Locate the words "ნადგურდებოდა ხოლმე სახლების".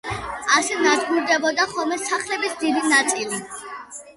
0.85-2.59